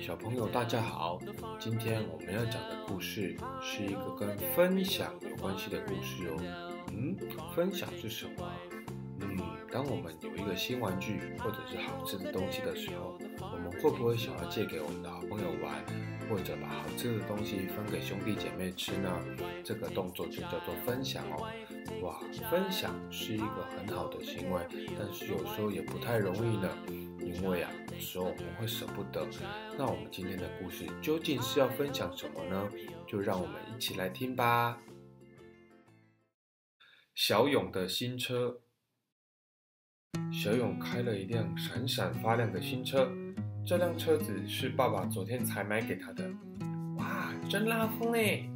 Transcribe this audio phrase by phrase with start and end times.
[0.00, 1.18] 小朋友，大家好！
[1.58, 6.84] 今天我们要讲的故事是一个跟分享有关系的故事哦。
[6.92, 7.16] 嗯，
[7.54, 8.50] 分享是什么？
[9.20, 9.36] 嗯，
[9.70, 15.84] 当我们有一个新玩具或者是好吃的东西的时候，我们会不会想要借给我们的好朋友玩，
[16.30, 19.10] 或者把好吃的东西分给兄弟姐妹吃呢？
[19.64, 21.46] 这个动作就叫做分享哦。
[22.02, 24.62] 哇，分享是一个很好的行为，
[24.96, 26.68] 但是有时候也不太容易呢。
[27.34, 29.26] 因为啊，有时候我们会舍不得。
[29.76, 32.68] 那我们今天的故事究竟是要分享什么呢？
[33.06, 34.78] 就让我们一起来听吧。
[37.14, 38.60] 小勇的新车。
[40.32, 43.10] 小勇开了一辆闪闪发亮的新车，
[43.66, 46.28] 这辆车子是爸爸昨天才买给他的。
[46.96, 48.48] 哇，真拉风嘞！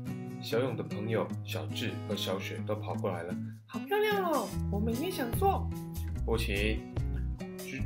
[0.42, 3.34] 小勇的朋友小智和小雪都跑过来了，
[3.66, 5.68] 好漂亮哦，我们也想坐。
[6.24, 6.91] 不行。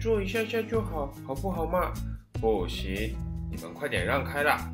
[0.00, 1.92] 坐一下下就好，好不好嘛？
[2.34, 3.14] 不行，
[3.50, 4.70] 你们快点让开啦！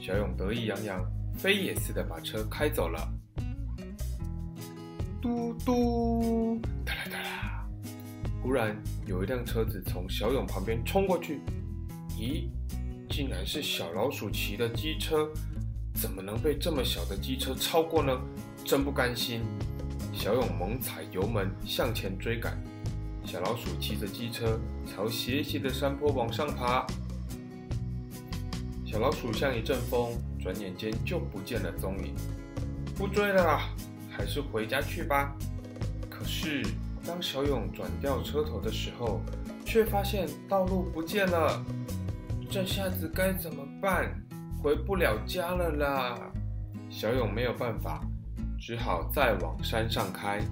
[0.00, 3.08] 小勇得意洋洋，飞也似的把车开走了。
[5.20, 7.68] 嘟嘟，哒啦哒啦！
[8.42, 11.40] 忽然有一辆车子从小勇旁边冲过去，
[12.16, 12.48] 咦，
[13.08, 15.28] 竟然是小老鼠骑的机车！
[15.94, 18.18] 怎么能被这么小的机车超过呢？
[18.64, 19.42] 真不甘心！
[20.12, 22.58] 小勇猛踩油门向前追赶。
[23.30, 26.84] 小老鼠骑着机车朝斜斜的山坡往上爬，
[28.84, 32.12] 小老鼠像一阵风，转眼间就不见了踪影。
[32.96, 33.70] 不追了啦，
[34.10, 35.32] 还是回家去吧。
[36.10, 36.60] 可是
[37.06, 39.20] 当小勇转掉车头的时候，
[39.64, 41.64] 却发现道路不见了。
[42.50, 44.12] 这下子该怎么办？
[44.60, 46.18] 回不了家了啦！
[46.90, 48.00] 小勇没有办法，
[48.58, 50.42] 只好再往山上开。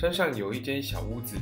[0.00, 1.36] 山上有一间小屋子，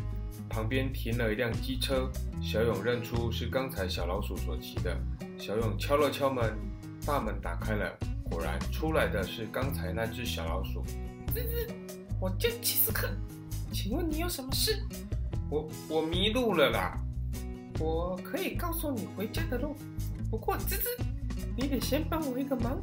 [0.49, 2.11] 旁边停了一辆机车。
[2.41, 4.99] 小勇认出是刚才小老鼠所骑的。
[5.37, 6.57] 小勇敲了敲门，
[7.05, 7.95] 大门打开了，
[8.31, 10.83] 果然出来的是刚才那只小老鼠。
[11.35, 11.71] 吱吱，
[12.19, 13.11] 我叫奇斯克，
[13.75, 14.83] 请问你有什么事？
[15.51, 16.99] 我我迷路了啦。
[17.79, 19.77] 我可以告诉你回家的路，
[20.31, 20.87] 不过吱吱，
[21.59, 22.83] 你得先帮我一个忙，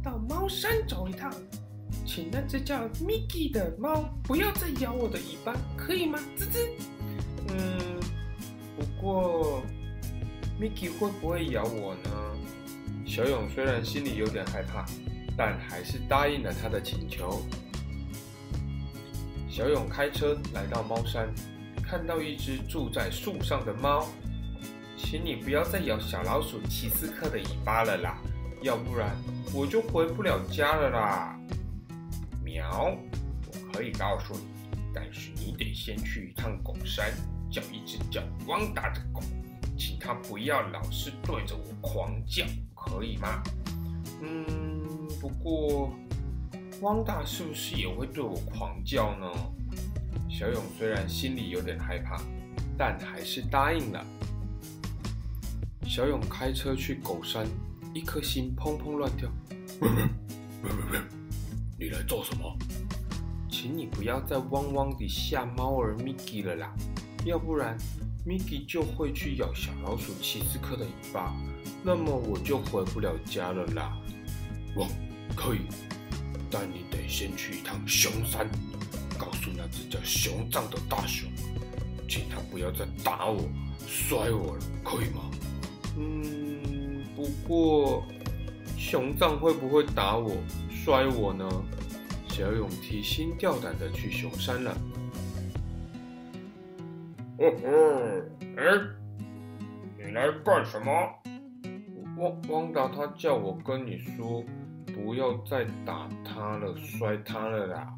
[0.00, 1.28] 到猫山走一趟。
[2.14, 6.18] 请那只叫 Mickey 的猫不要再咬我的尾巴，可以吗？
[6.36, 6.68] 吱吱。
[7.48, 7.80] 嗯，
[8.76, 9.62] 不过
[10.60, 12.10] Mickey 会不会咬我呢？
[13.06, 14.84] 小勇虽然心里有点害怕，
[15.38, 17.40] 但还是答应了他的请求。
[19.48, 21.32] 小勇开车来到猫山，
[21.82, 24.06] 看到一只住在树上的猫，
[24.98, 28.18] 请你不要再咬小老鼠奇斯克的尾巴了啦，
[28.60, 29.16] 要不然
[29.54, 31.38] 我就回不了家了啦。
[32.52, 32.94] 鸟，
[33.46, 34.42] 我可以告诉你，
[34.92, 37.10] 但是你得先去一趟狗山，
[37.50, 39.22] 叫一只叫汪达的狗，
[39.78, 43.42] 请它不要老是对着我狂叫，可以吗？
[44.20, 45.90] 嗯，不过
[46.82, 49.32] 汪达是不是也会对我狂叫呢？
[50.28, 52.20] 小勇虽然心里有点害怕，
[52.76, 54.04] 但还是答应了。
[55.86, 57.46] 小勇开车去狗山，
[57.94, 59.28] 一颗心砰砰乱跳。
[61.82, 62.56] 你来做什么？
[63.50, 66.72] 请你不要再汪汪地吓猫儿 Mickey 了啦，
[67.24, 67.76] 要不然
[68.24, 71.34] Mickey 就会去咬小老鼠奇斯克的尾巴，
[71.82, 73.98] 那么我就回不了家了啦。
[74.76, 74.86] 我，
[75.34, 75.62] 可以，
[76.48, 78.48] 但你得先去一趟熊山，
[79.18, 81.28] 告诉那只叫熊藏的大熊，
[82.08, 83.42] 请他不要再打我、
[83.88, 85.30] 摔我了，可以吗？
[85.98, 88.04] 嗯，不过
[88.78, 90.36] 熊藏会不会打我？
[90.84, 91.48] 摔我呢？
[92.32, 94.74] 小勇提心吊胆的去熊山了。
[97.36, 97.68] 哦吼！
[98.56, 98.64] 哎，
[99.98, 100.90] 你来干什么？
[102.16, 104.42] 汪汪达他叫我跟你说，
[104.94, 107.92] 不要再打他了，摔他了啦。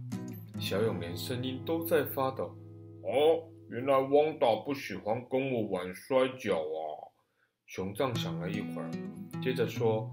[0.58, 2.56] 小勇连声音都在发抖。
[3.04, 3.38] 哦，
[3.70, 7.14] 原来汪达不喜欢跟我玩摔跤啊。
[7.66, 8.90] 熊藏想了一会儿，
[9.40, 10.10] 接着说：“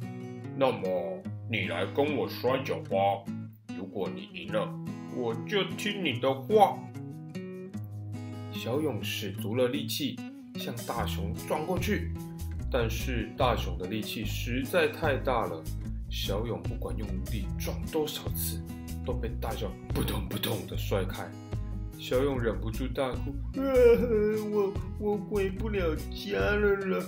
[0.56, 2.97] 那么。”你来跟我摔跤吧！
[3.81, 4.72] 如果你赢了，
[5.16, 6.78] 我就听你的话。
[8.54, 10.16] 小勇使足了力气
[10.54, 12.12] 向大熊撞过去，
[12.72, 15.63] 但是大熊的力气实在太大了，
[16.12, 18.62] 小勇不管用力撞多少次，
[19.04, 21.28] 都被大熊扑通扑通的摔开。
[21.98, 27.04] 小勇忍不住大哭：“我我回不了家了啦！”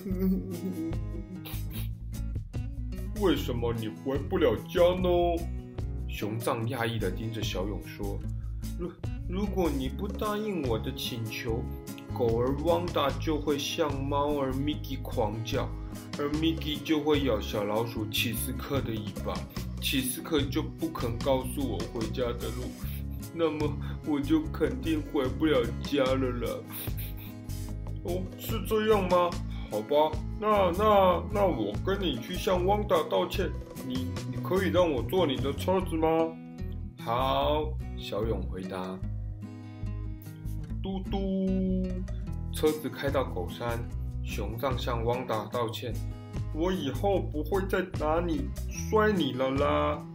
[3.21, 5.07] 为什么你回不了家呢？
[6.13, 8.19] 熊藏讶异的盯着小勇说
[8.77, 8.91] ：“如
[9.27, 11.63] 如果你不答应我的请求，
[12.15, 15.67] 狗儿汪达就会向猫儿 Mickey 狂叫，
[16.19, 19.33] 而 Mickey 就会咬小老鼠奇斯克的尾巴，
[19.81, 22.69] 奇斯克就不肯告诉我回家的路，
[23.33, 23.75] 那么
[24.05, 26.59] 我就肯定回不了家了啦。
[28.03, 29.31] 哦，是这样吗？
[29.71, 33.49] 好吧，那那那我跟你去向汪达道歉，
[33.85, 36.07] 你你可以让我坐你的车子吗？
[36.99, 37.65] 好，
[37.97, 38.97] 小勇回答。
[40.81, 41.87] 嘟嘟，
[42.53, 43.79] 车子开到狗山，
[44.23, 45.93] 熊藏向汪达道歉
[46.55, 50.05] ：“我以后不会再打你、摔你了啦。”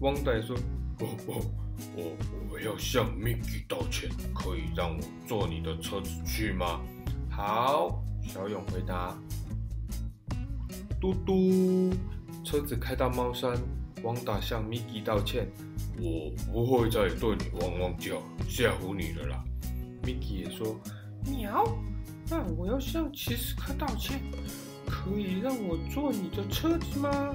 [0.00, 0.56] 汪达说
[1.00, 1.40] ：“哦哦，
[1.96, 2.16] 我
[2.52, 6.80] 我要向 Mickey 道歉，可以让我坐你的车子去吗？”
[7.30, 9.16] 好，小勇回答。
[11.00, 11.90] 嘟嘟，
[12.44, 13.54] 车子开到猫山，
[14.02, 15.46] 汪达向 Mickey 道歉
[16.00, 19.44] ：“我不会再对你汪汪叫，吓唬你了啦。”
[20.02, 20.80] Mickey 也说
[21.30, 21.64] ：“喵，
[22.28, 24.20] 那我要向奇斯克道歉，
[24.86, 27.32] 可以让我坐你的车子吗？”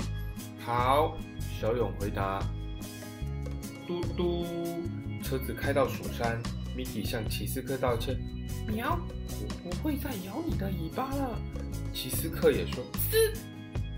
[0.65, 1.15] 好，
[1.61, 2.41] 小勇回答。
[3.87, 4.45] 嘟嘟，
[5.23, 6.41] 车子开到蜀山
[6.75, 8.17] ，Mickey 向奇斯克道歉
[8.67, 8.99] ：“喵，
[9.63, 11.39] 我不会再咬你的尾巴了。”
[11.93, 13.33] 奇斯克也说：“是，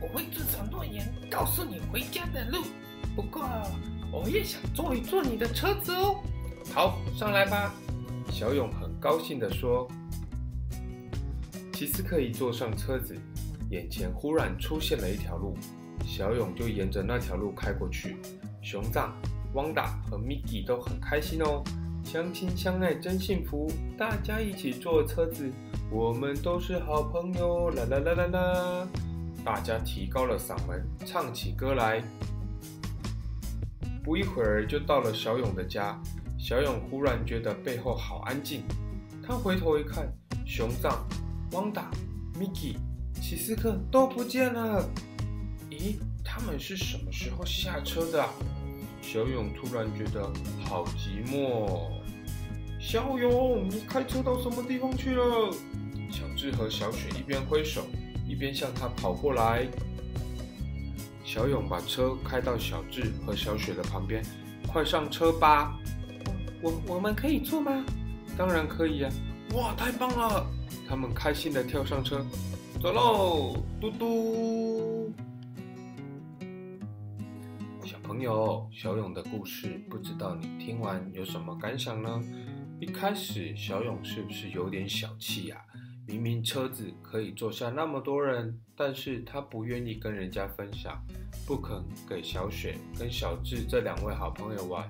[0.01, 2.63] 我会遵守诺言，告诉你回家的路。
[3.15, 3.43] 不过，
[4.11, 6.17] 我也想坐一坐你的车子哦。”
[6.73, 7.73] 好，上来吧。
[8.29, 9.87] 小勇很高兴地说
[11.73, 13.15] ：“奇斯克一坐上车子，
[13.71, 15.57] 眼前忽然出现了一条路，
[16.05, 18.17] 小勇就沿着那条路开过去。
[18.61, 19.15] 熊藏、
[19.53, 21.63] 汪达和米奇都很开心哦，
[22.03, 25.49] 相亲相爱真幸福，大家一起坐车子，
[25.89, 27.69] 我们都是好朋友。
[27.69, 28.87] 啦啦啦啦啦！
[29.47, 32.03] 大家提高了嗓门，唱起歌来。
[34.03, 35.97] 不一会儿就到了小勇的家。”
[36.37, 38.63] 小勇忽然觉得背后好安静，
[39.25, 40.13] 他回头一看，
[40.45, 41.07] 熊藏、
[41.53, 41.89] 汪达、
[42.37, 42.75] Miki、
[43.21, 44.85] 奇斯克都不见了。
[45.69, 45.95] 咦，
[46.25, 48.27] 他们是什么时候下车的？
[49.01, 50.29] 小勇突然觉得
[50.65, 51.87] 好寂寞。
[52.81, 55.53] 小勇，你开车到什么地方去了？
[56.11, 57.87] 小智和小雪一边挥手，
[58.27, 59.67] 一边向他跑过来。
[61.23, 64.23] 小勇把车开到小智和小雪的旁边，
[64.67, 65.77] 快上车吧。
[66.61, 67.83] 我我们可以坐吗？
[68.37, 69.09] 当然可以呀！
[69.53, 70.45] 哇，太棒了！
[70.87, 72.25] 他们开心的跳上车，
[72.81, 73.63] 走喽！
[73.81, 75.13] 嘟嘟。
[77.83, 82.21] 小朋友，小勇的故事，不知道你听完有什么感想呢？
[82.79, 85.61] 一开始，小勇是不是有点小气呀？
[86.07, 90.97] 明明车子可以坐下那么多人，但是他不愿意跟人家分享，
[91.45, 94.89] 不肯给小雪跟小智这两位好朋友玩。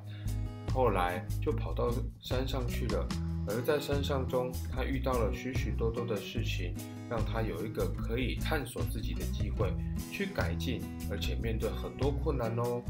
[0.72, 1.92] 后来就跑到
[2.22, 3.08] 山上去了，
[3.48, 6.76] 而在山上中，他遇到了许许多多的事情，
[7.10, 9.74] 让他有一个可以探索自己的机会，
[10.12, 12.84] 去改进，而且面对很多困难哦。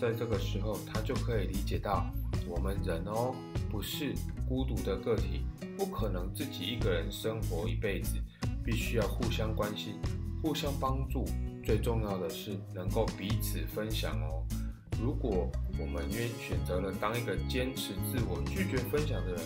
[0.00, 2.06] 在这个时候，他就可以理解到，
[2.46, 3.34] 我们人哦，
[3.70, 4.14] 不是
[4.48, 5.44] 孤独的个体，
[5.76, 8.16] 不可能自己一个人生活一辈子，
[8.64, 9.94] 必须要互相关心，
[10.42, 11.24] 互相帮助，
[11.64, 14.42] 最重要的是能够彼此分享哦。
[15.02, 19.40] 如果我们愿选择了当一个坚持自我、拒绝分享的人，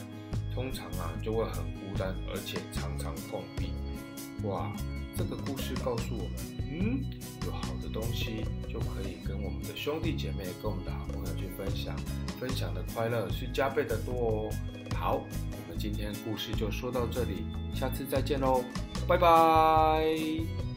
[0.55, 3.71] 通常啊就会很孤单，而且常常碰壁。
[4.45, 4.73] 哇，
[5.17, 6.33] 这个故事告诉我们，
[6.71, 7.00] 嗯，
[7.47, 11.07] 有好的东西就可以跟我们的兄弟姐妹、跟我们的好
[11.59, 11.97] 分享，
[12.38, 14.50] 分享的快乐是加倍的多哦。
[14.95, 18.62] 好，我们今天故事就说到这里，下次再见喽，
[19.09, 20.68] 拜拜。